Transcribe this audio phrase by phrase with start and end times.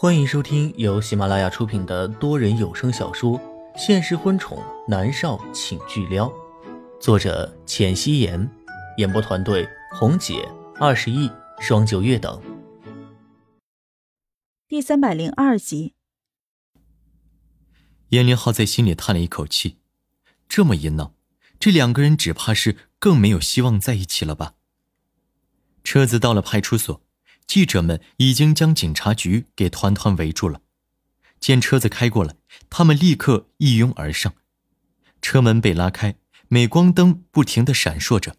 [0.00, 3.36] 欢迎收听由喜马拉雅出品的多人有声小说
[3.76, 6.28] 《现实婚宠男少请巨撩》，
[7.00, 8.48] 作者：浅汐颜，
[8.98, 10.48] 演播团队：红姐、
[10.78, 12.40] 二十亿、双九月等。
[14.68, 15.94] 第三百零二集，
[18.10, 19.78] 严凌浩在心里叹了一口气，
[20.48, 21.12] 这么一闹，
[21.58, 24.54] 这两个人只怕是更没有希望在一起了吧？
[25.82, 27.02] 车子到了派出所。
[27.48, 30.60] 记者们已经将警察局给团团围住了，
[31.40, 32.34] 见车子开过来，
[32.68, 34.34] 他们立刻一拥而上。
[35.22, 36.16] 车门被拉开，
[36.48, 38.36] 镁光灯不停的闪烁着。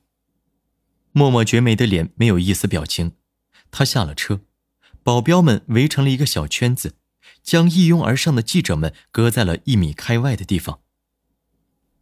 [1.12, 3.14] 默默绝美的脸没有一丝表情，
[3.72, 4.42] 他下了车，
[5.02, 6.94] 保镖们围成了一个小圈子，
[7.42, 10.82] 将一拥而上的记者们隔在了一米开外的地方。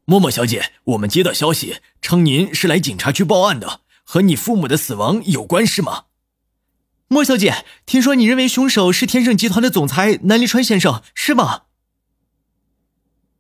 [0.04, 6.07] 默默小姐，我们接到消息，称您是来警察局报案的，和你父母的死亡有关是吗？
[7.10, 11.64] 莫小姐，听说你认为凶手是天盛集团的总裁南离川先生，是吗？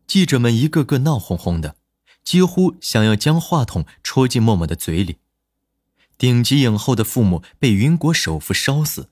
[0.07, 1.75] 记者们一个个闹哄哄的，
[2.23, 5.17] 几乎想要将话筒戳进默默的嘴里。
[6.17, 9.09] 顶级影后的父母被云国首富烧死，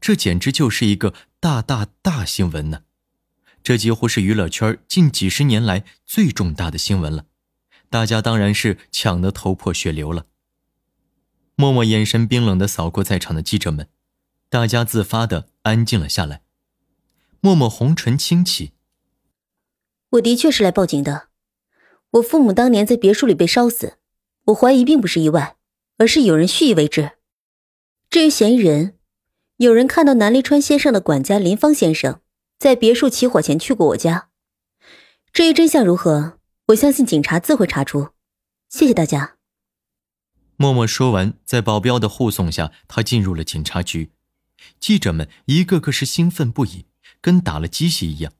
[0.00, 2.84] 这简直就是一个大大大新闻呢！
[3.62, 7.26] 这几乎是娱乐圈近几十年来最重大的新闻了，
[7.90, 10.24] 大家当然是抢得头破血流了。
[11.54, 13.86] 默默眼神冰冷的扫过在场的记者们。
[14.50, 16.42] 大家自发的安静了下来。
[17.40, 18.72] 默默红唇轻启
[20.12, 21.28] ：“我的确是来报警的。
[22.12, 23.98] 我父母当年在别墅里被烧死，
[24.46, 25.56] 我怀疑并不是意外，
[25.98, 27.12] 而是有人蓄意为之。
[28.08, 28.96] 至于嫌疑人，
[29.58, 32.20] 有人看到南离川先生的管家林芳先生
[32.58, 34.30] 在别墅起火前去过我家。
[35.32, 36.38] 至于真相如何，
[36.68, 38.08] 我相信警察自会查出。
[38.70, 39.36] 谢谢大家。”
[40.56, 44.10] 默默说完，在保镖的护送下，他进入了警察局。
[44.80, 46.86] 记者们一个个是兴奋不已，
[47.20, 48.32] 跟打了鸡血一样。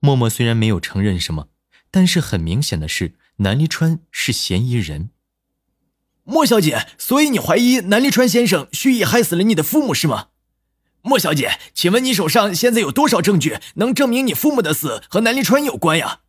[0.00, 1.48] 默默虽然没有承认什么，
[1.90, 5.10] 但是很明显的是，南离川是嫌疑人。
[6.24, 10.28] 莫小姐，所以你怀疑南离川先生蓄意害死了你的父母是吗？
[11.02, 16.20] 莫小姐，请问你手上现在有多少证据能证明你父母的死和南离川有关呀？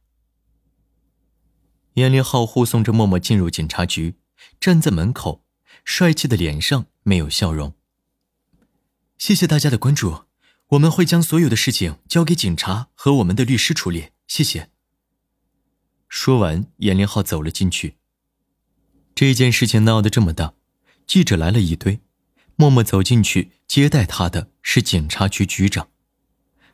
[1.94, 4.16] 严立浩护送着默默进入警察局，
[4.60, 5.46] 站在门口，
[5.86, 7.74] 帅气的脸上没有笑容。
[9.18, 10.26] 谢谢大家的关注，
[10.70, 14.10] 我们会将所有的事情交给警察和我们的律师处理。
[14.28, 14.70] 谢谢。
[16.10, 17.96] 说完，严林浩走了进去。
[19.16, 20.54] 这件事情闹得这么大，
[21.08, 22.02] 记者来了一堆，
[22.56, 25.88] 默默走进去接待他的是警察局局长。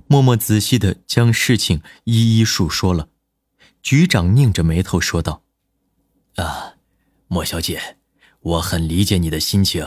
[0.07, 3.09] 默默仔细的将事情一一述说了。
[3.81, 5.43] 局长拧着眉头说道
[6.35, 6.75] ：“啊，
[7.27, 7.97] 莫小姐，
[8.41, 9.85] 我很理解你的心情。”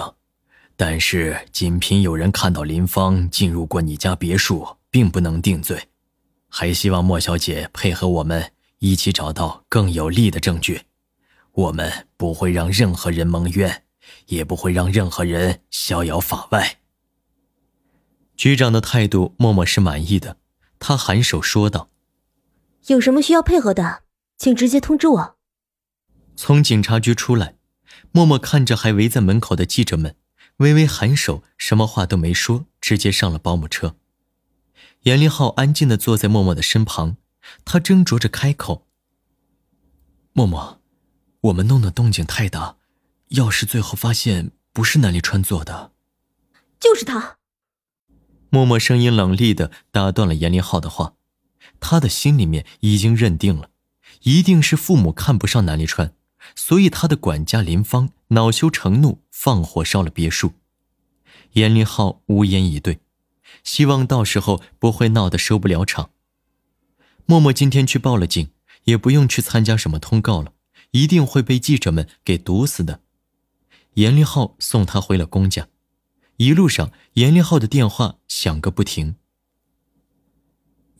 [0.76, 5.88] 但是，仅凭有人看到林芳进入过你家别墅，并不能定罪。
[6.48, 10.82] 还希望莫小姐配合我们一起找到更有力的证据。
[11.52, 13.84] 我们不会让任何人蒙冤，
[14.26, 16.78] 也不会让任何人逍遥法外。
[18.36, 20.38] 局长的态度，默默是满意的。
[20.80, 21.88] 他颔首说道
[22.88, 24.02] ：“有什么需要配合的，
[24.36, 25.36] 请直接通知我。”
[26.34, 27.54] 从警察局出来，
[28.10, 30.16] 默默看着还围在门口的记者们。
[30.58, 33.96] 微微颔首，什么话都没说，直接上了保姆车。
[35.02, 37.16] 严林浩安静的坐在默默的身旁，
[37.64, 38.86] 他斟酌着开口
[40.32, 40.80] ：“默默，
[41.42, 42.76] 我们弄的动静太大，
[43.30, 45.92] 要是最后发现不是南立川做的，
[46.78, 47.38] 就是他。”
[48.48, 51.14] 默默声音冷厉的打断了严林浩的话，
[51.80, 53.70] 他的心里面已经认定了，
[54.22, 56.14] 一定是父母看不上南立川。
[56.54, 60.52] 所以，他的管家林芳恼羞成怒，放火烧了别墅。
[61.52, 63.00] 严林浩无言以对，
[63.62, 66.10] 希望到时候不会闹得收不了场。
[67.26, 68.50] 默默今天去报了警，
[68.84, 70.52] 也不用去参加什么通告了，
[70.90, 73.00] 一定会被记者们给毒死的。
[73.94, 75.68] 严林浩送他回了公家，
[76.38, 79.16] 一路上，严林浩的电话响个不停。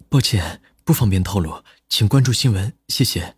[0.09, 3.37] 抱歉，不方便透露，请关注新闻，谢谢。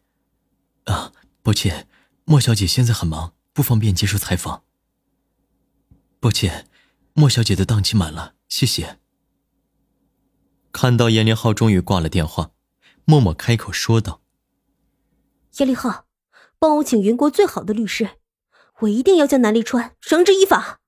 [0.84, 1.88] 啊，抱歉。
[2.28, 4.64] 莫小姐现在很忙，不方便接受采访。
[6.18, 6.68] 抱歉，
[7.12, 8.98] 莫小姐的档期满了，谢谢。
[10.72, 12.50] 看到严凌浩终于挂了电话，
[13.04, 14.22] 默默开口说道
[15.58, 16.06] ：“严凌浩，
[16.58, 18.18] 帮我请云国最好的律师，
[18.80, 20.80] 我一定要将南立川绳之以法。”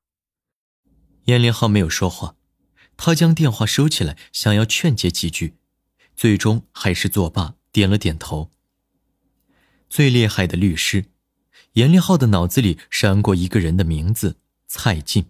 [1.26, 2.34] 严凌浩没有说话，
[2.96, 5.56] 他将电话收起来，想要劝解几句，
[6.16, 8.50] 最终还是作罢，点了点头。
[9.88, 11.04] 最厉害的律师。
[11.78, 15.26] 严凌浩的脑子里闪过一个人的名字：蔡进。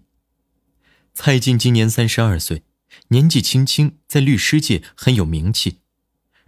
[1.12, 2.62] 蔡进今年三十二岁，
[3.08, 5.80] 年纪轻轻，在律师界很有名气。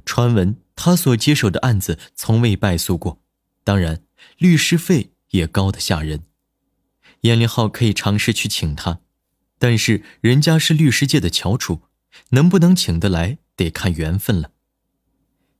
[0.06, 3.20] 传闻他所接手的案子从未败诉过，
[3.62, 4.02] 当然，
[4.38, 6.22] 律师费也高得吓人。
[7.20, 9.00] 严凌浩可以尝试去请他，
[9.58, 11.82] 但是人家是律师界的翘楚，
[12.30, 14.52] 能不能请得来，得看缘分了。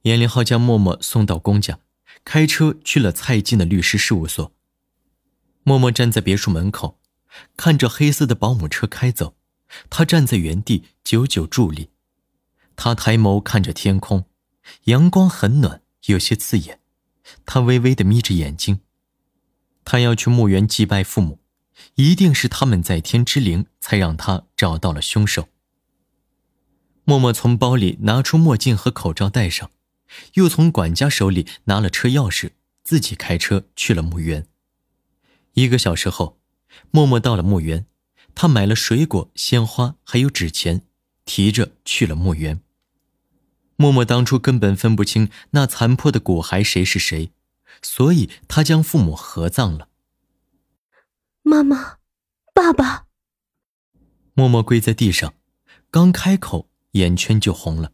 [0.05, 1.81] 严凌浩将默默送到公家，
[2.25, 4.53] 开车去了蔡进的律师事务所。
[5.63, 6.99] 默默站在别墅门口，
[7.57, 9.37] 看着黑色的保姆车开走，
[9.89, 11.91] 他站在原地久久伫立。
[12.77, 14.25] 他抬眸看着天空，
[14.85, 16.81] 阳光很暖，有些刺眼。
[17.45, 18.81] 他微微的眯着眼睛。
[19.85, 21.41] 他要去墓园祭拜父母，
[21.95, 25.49] 一定是他们在天之灵，才让他找到了凶手。
[27.05, 29.71] 默默从包里拿出墨镜和口罩戴上，
[30.35, 32.51] 又从管家手里拿了车钥匙，
[32.83, 34.47] 自己开车去了墓园。
[35.55, 36.39] 一个小时后，
[36.91, 37.87] 默默到了墓园，
[38.35, 40.83] 他买了水果、鲜花，还有纸钱，
[41.25, 42.61] 提着去了墓园。
[43.77, 47.33] 默默当初根本分不清那残破的骨骸谁是谁，
[47.81, 49.89] 所以他将父母合葬了。
[51.43, 51.97] 妈妈，
[52.53, 53.07] 爸爸。
[54.35, 55.35] 默默跪在地上，
[55.91, 57.93] 刚开口，眼圈就红了，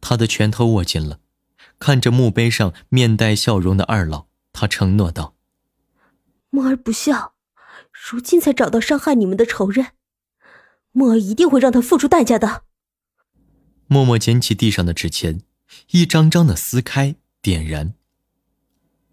[0.00, 1.20] 他的拳头握紧了，
[1.78, 5.34] 看着墓碑上面带笑容的二老，他承诺道
[6.50, 7.34] ：“默儿不孝，
[7.92, 9.88] 如今才找到伤害你们的仇人，
[10.92, 12.62] 默儿一定会让他付出代价的。”
[13.88, 15.40] 默默捡起地上的纸钱，
[15.90, 17.94] 一张张的撕开，点燃。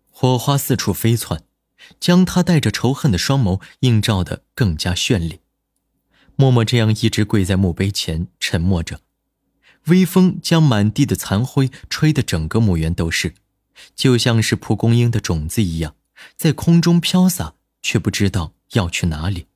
[0.10, 1.44] 火花四处飞窜，
[2.00, 5.42] 将他带着仇恨的双眸映照得更加绚丽。
[6.36, 9.02] 默默这样一直跪在墓碑前，沉默着。
[9.88, 13.36] 微风将满地的残灰吹得整个墓园都是，
[13.96, 15.96] 就像是蒲公英的种子一样，
[16.38, 19.48] 在空中飘洒，却不知道要去哪里。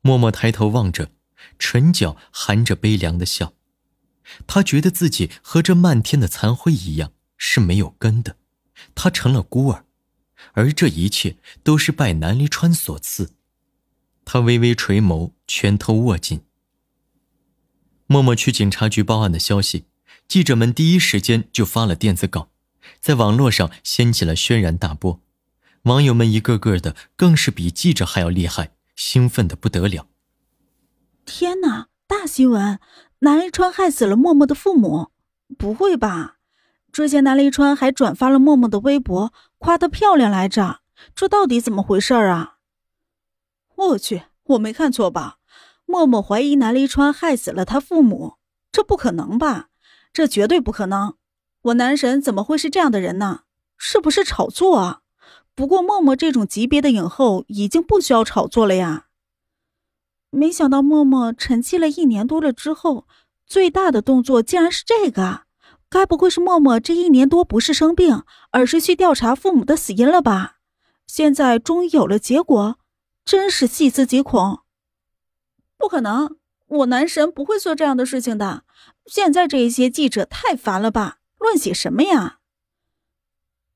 [0.00, 1.12] 默默抬头望着，
[1.58, 3.52] 唇角含着悲凉的笑。
[4.46, 8.36] 他觉得自己和这漫天的残灰一样是没有根的，
[8.94, 9.84] 他成了孤儿，
[10.54, 13.34] 而这一切都是拜南离川所赐。
[14.24, 16.42] 他微微垂眸，拳头握紧。
[18.12, 19.86] 默默去警察局报案的消息，
[20.28, 22.50] 记者们第一时间就发了电子稿，
[23.00, 25.22] 在网络上掀起了轩然大波，
[25.84, 30.08] 网友们一个个的更是比记者还要厉害，兴奋的不得了。
[31.24, 32.78] 天哪，大新闻！
[33.20, 35.08] 南离川害死了默默的父母，
[35.56, 36.36] 不会吧？
[36.92, 40.80] 之前南离川还转发了默默的微博，夸她漂亮来着，
[41.14, 42.58] 这到底怎么回事啊？
[43.74, 45.38] 我去，我没看错吧？
[45.86, 48.34] 默默怀疑南离川害死了他父母，
[48.70, 49.68] 这不可能吧？
[50.12, 51.14] 这绝对不可能！
[51.62, 53.40] 我男神怎么会是这样的人呢？
[53.76, 55.00] 是不是炒作啊？
[55.54, 59.06] 不过默默这种级别的影后已经不需要炒作了呀。
[60.30, 63.06] 没想到默默沉寂了一年多了之后，
[63.46, 65.42] 最大的动作竟然是这个，
[65.90, 70.56] 该不会是默默这一年多不是生病，而是去调查父母的死因了吧？
[71.06, 72.78] 现在终于有了结果，
[73.26, 74.61] 真是细思极恐。
[75.82, 76.36] 不可能，
[76.68, 78.62] 我男神不会做这样的事情的。
[79.06, 81.18] 现在这一些记者太烦了吧？
[81.40, 82.38] 乱写什么呀？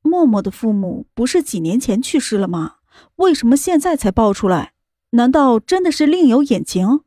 [0.03, 2.77] 默默的父母不是几年前去世了吗？
[3.17, 4.75] 为什么现在才爆出来？
[5.11, 7.01] 难道真的是另有隐情？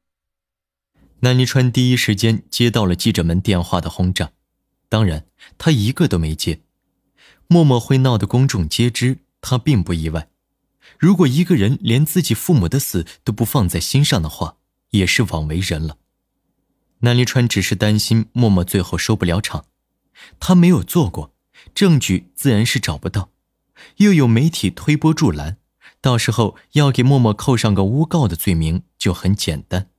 [1.21, 4.33] 南离川第一时间接到了记者们电话的轰炸，
[4.89, 5.25] 当然
[5.57, 6.59] 他一个都没接。
[7.47, 10.27] 默默会闹得公众皆知，他并不意外。
[10.97, 14.57] 如果一个人连自己父母的死都不放在心上的话，
[14.91, 15.97] 也是枉为人了。
[16.99, 19.65] 南离川只是担心默默最后收不了场，
[20.39, 21.33] 他没有做过，
[21.73, 23.31] 证据自然是找不到，
[23.97, 25.57] 又有媒体推波助澜。
[26.01, 29.89] 到时候要给默默扣上个诬告的罪名就很简单。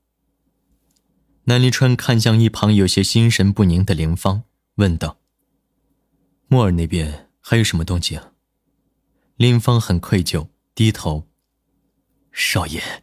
[1.45, 4.45] 南离川看向一旁有些心神不宁的林芳，
[4.77, 5.19] 问道
[6.49, 8.21] ：“莫尔那边还有什么动静？”
[9.37, 11.29] 林芳很愧疚，低头
[12.33, 13.03] ：“少爷，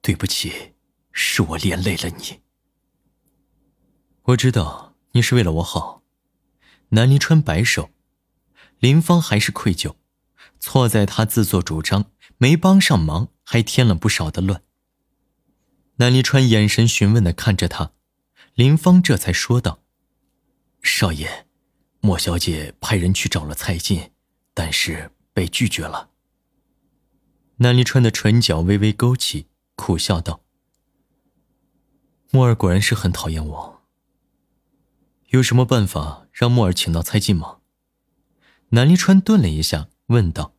[0.00, 0.74] 对不起，
[1.18, 2.42] 是我连累了你。
[4.22, 6.02] 我知道你是为了我好。”
[6.90, 7.90] 南离川摆手，
[8.78, 9.96] 林芳还是愧疚，
[10.60, 12.12] 错在他自作主张。
[12.38, 14.62] 没帮上忙，还添了不少的乱。
[15.96, 17.92] 南离川眼神询问的看着他，
[18.52, 19.80] 林芳这才说道
[20.82, 21.46] ：“少爷，
[22.00, 24.10] 莫小姐派人去找了蔡进，
[24.52, 26.10] 但是被拒绝了。”
[27.56, 30.42] 南离川的唇角微微勾起，苦笑道
[32.30, 33.82] ：“莫儿果然是很讨厌我。
[35.28, 37.58] 有什么办法让莫儿请到蔡进吗？”
[38.70, 40.54] 南离川顿了一下，问道。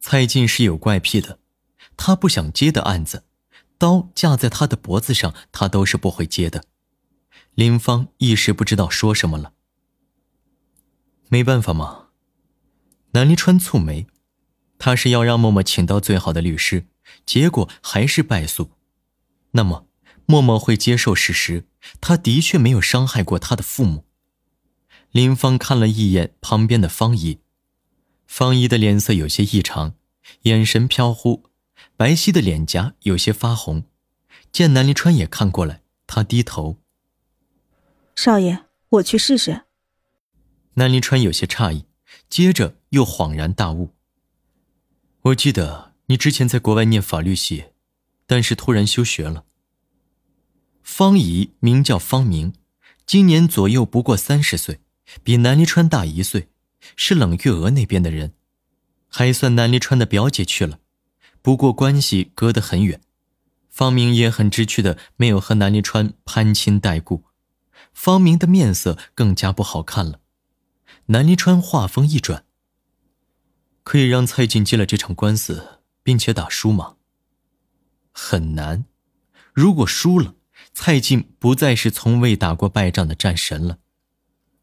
[0.00, 1.40] 蔡进是有怪癖的，
[1.96, 3.24] 他不想接的案子，
[3.76, 6.64] 刀架在他的脖子上，他都是不会接的。
[7.54, 9.52] 林芳一时不知道说什么了。
[11.28, 12.10] 没办法嘛。
[13.10, 14.06] 南离川蹙眉，
[14.78, 16.86] 他是要让默默请到最好的律师，
[17.26, 18.70] 结果还是败诉。
[19.50, 19.87] 那么，
[20.30, 21.64] 默默会接受事实，
[22.02, 24.04] 他的确没有伤害过他的父母。
[25.10, 27.38] 林芳看了一眼旁边的方姨，
[28.26, 29.94] 方姨的脸色有些异常，
[30.42, 31.44] 眼神飘忽，
[31.96, 33.84] 白皙的脸颊有些发红。
[34.52, 36.76] 见南离川也看过来，他低头。
[38.14, 39.62] 少爷，我去试试。
[40.74, 41.86] 南离川有些诧异，
[42.28, 43.94] 接着又恍然大悟。
[45.22, 47.68] 我记得你之前在国外念法律系，
[48.26, 49.46] 但是突然休学了。
[50.90, 52.54] 方姨名叫方明，
[53.06, 54.80] 今年左右不过三十岁，
[55.22, 56.48] 比南离川大一岁，
[56.96, 58.32] 是冷月娥那边的人，
[59.06, 60.80] 还算南离川的表姐去了，
[61.42, 63.02] 不过关系隔得很远。
[63.68, 67.24] 方明也很知趣的没有和南离川攀亲带故，
[67.92, 70.20] 方明的面色更加不好看了。
[71.06, 72.44] 南离川话锋一转
[73.84, 76.96] ：“可以让蔡进接了这场官司，并且打输吗？”
[78.10, 78.86] 很难。
[79.52, 80.34] 如果输了，
[80.80, 83.78] 蔡进不再是从未打过败仗的战神了。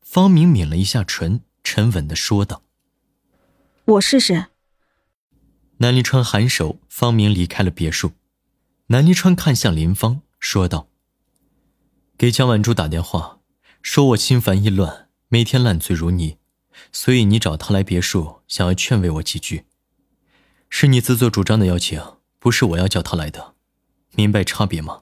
[0.01, 2.63] 方明抿了一下唇，沉稳的说道
[3.84, 4.45] ：“我试试。”
[5.79, 8.13] 南离川颔首，方明离开了别墅。
[8.88, 10.88] 南离川看向林芳，说道
[12.17, 13.39] ：“给江晚珠打电话，
[13.81, 16.38] 说我心烦意乱，每天烂醉如泥，
[16.93, 19.65] 所以你找他来别墅，想要劝慰我几句。
[20.69, 22.01] 是你自作主张的邀请，
[22.39, 23.55] 不是我要叫他来的，
[24.15, 25.01] 明白差别吗？”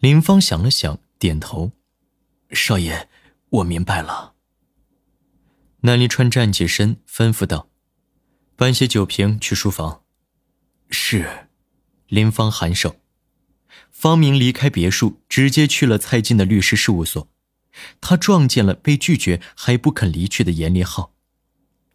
[0.00, 1.72] 林芳想了想，点头
[2.52, 3.08] ：“少爷，
[3.50, 4.34] 我明白了。”
[5.82, 7.68] 南离川站起身，吩咐道
[8.54, 10.04] ：“搬些酒瓶去书房。”
[10.88, 11.48] 是，
[12.06, 13.00] 林芳颔首。
[13.90, 17.28] 方明离开别墅，直接去了蔡进的律师事务所。
[18.00, 21.12] 他撞见了被拒绝还不肯离去的严立浩。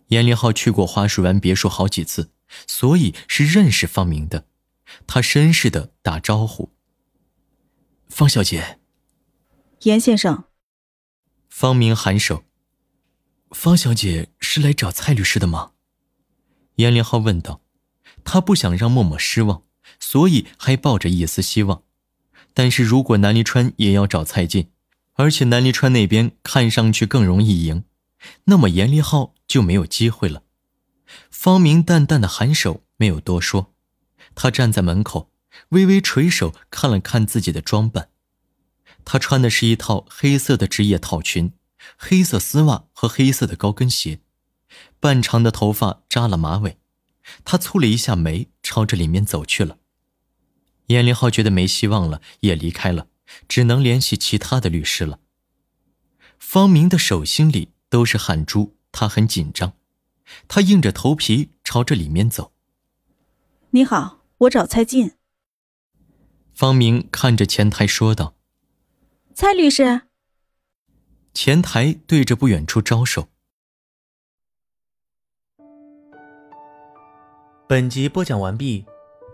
[0.08, 2.32] 严立浩去过花水湾别墅好几次，
[2.68, 4.46] 所以是认识方明的。
[5.08, 6.73] 他绅士的打招呼。
[8.15, 8.77] 方小姐，
[9.82, 10.43] 严先生。
[11.50, 12.43] 方明颔首。
[13.50, 15.72] 方小姐是来找蔡律师的吗？
[16.75, 17.62] 严凌浩问道。
[18.24, 19.63] 他不想让默默失望，
[20.00, 21.82] 所以还抱着一丝希望。
[22.53, 24.70] 但是如果南离川也要找蔡进，
[25.13, 27.84] 而且南离川那边看上去更容易赢，
[28.43, 30.43] 那么严立浩就没有机会了。
[31.32, 33.74] 方明淡淡的颔首，没有多说。
[34.36, 35.32] 他站在门口。
[35.70, 38.10] 微微垂手看了看自己的装扮，
[39.06, 41.54] 她穿的是一套黑色的职业套裙，
[41.98, 44.20] 黑色丝袜和黑色的高跟鞋，
[45.00, 46.78] 半长的头发扎了马尾。
[47.46, 49.78] 她蹙了一下眉，朝着里面走去了。
[50.88, 53.08] 严凌浩觉得没希望了，也离开了，
[53.48, 55.20] 只能联系其他的律师了。
[56.38, 59.74] 方明的手心里都是汗珠，他很紧张，
[60.50, 62.52] 他硬着头皮朝着里面走。
[63.70, 65.14] 你好，我找蔡进。
[66.54, 68.36] 方明看着前台说道
[69.34, 70.02] ：“蔡律师。”
[71.34, 73.30] 前台对着不远处招手。
[77.68, 78.86] 本集播讲完毕，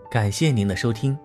[0.10, 1.18] 感谢您的收听。